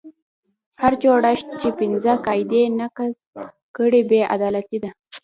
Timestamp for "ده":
4.83-4.91